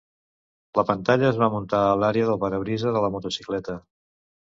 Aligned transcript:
La 0.79 0.83
pantalla 0.91 1.27
es 1.33 1.37
va 1.43 1.51
muntar 1.57 1.83
a 1.91 1.93
l'àrea 2.01 2.33
del 2.33 2.43
parabrisa 2.47 2.99
de 2.99 3.07
la 3.09 3.15
motocicleta. 3.19 3.83